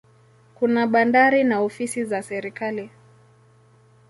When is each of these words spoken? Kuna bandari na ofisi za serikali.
Kuna 0.55 0.87
bandari 0.87 1.43
na 1.43 1.61
ofisi 1.61 2.05
za 2.05 2.23
serikali. 2.23 2.89